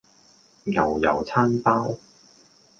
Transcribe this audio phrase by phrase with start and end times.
[0.63, 1.95] 牛油餐包